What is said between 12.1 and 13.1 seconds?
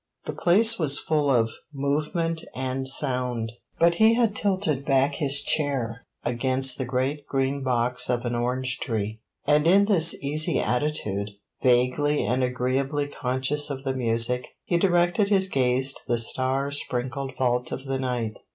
and agreeably